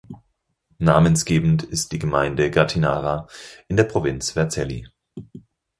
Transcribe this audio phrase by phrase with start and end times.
[0.79, 3.27] Namensgebend ist die Gemeinde Gattinara
[3.67, 4.87] in der Provinz Vercelli.